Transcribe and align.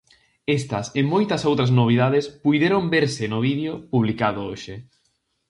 Estas 0.59 0.85
e 0.99 1.01
moitas 1.13 1.41
outras 1.49 1.71
novidades 1.79 2.25
puideron 2.43 2.83
verse 2.97 3.23
no 3.31 3.39
vídeo 3.47 3.73
publicado 3.91 4.39
hoxe: 4.49 4.73